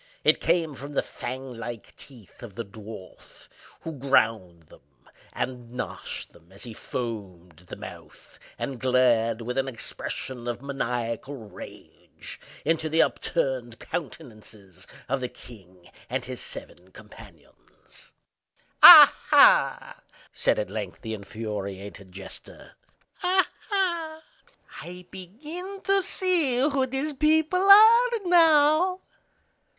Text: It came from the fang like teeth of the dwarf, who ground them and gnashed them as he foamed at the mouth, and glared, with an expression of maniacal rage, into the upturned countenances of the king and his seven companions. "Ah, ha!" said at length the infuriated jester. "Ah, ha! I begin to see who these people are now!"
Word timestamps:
It 0.23 0.39
came 0.41 0.73
from 0.73 0.93
the 0.93 1.03
fang 1.03 1.51
like 1.51 1.95
teeth 1.95 2.41
of 2.41 2.55
the 2.55 2.65
dwarf, 2.65 3.47
who 3.81 3.91
ground 3.99 4.63
them 4.63 4.81
and 5.31 5.69
gnashed 5.73 6.33
them 6.33 6.51
as 6.51 6.63
he 6.63 6.73
foamed 6.73 7.61
at 7.61 7.67
the 7.67 7.75
mouth, 7.75 8.39
and 8.57 8.79
glared, 8.79 9.41
with 9.41 9.59
an 9.59 9.67
expression 9.67 10.47
of 10.47 10.59
maniacal 10.59 11.35
rage, 11.35 12.39
into 12.65 12.89
the 12.89 13.03
upturned 13.03 13.77
countenances 13.77 14.87
of 15.07 15.19
the 15.19 15.29
king 15.29 15.91
and 16.09 16.25
his 16.25 16.41
seven 16.41 16.89
companions. 16.93 18.11
"Ah, 18.81 19.15
ha!" 19.29 20.01
said 20.33 20.57
at 20.57 20.71
length 20.71 21.01
the 21.03 21.13
infuriated 21.13 22.11
jester. 22.11 22.71
"Ah, 23.21 23.47
ha! 23.69 24.23
I 24.81 25.05
begin 25.11 25.79
to 25.83 26.01
see 26.01 26.57
who 26.57 26.87
these 26.87 27.13
people 27.13 27.61
are 27.69 28.09
now!" 28.25 29.01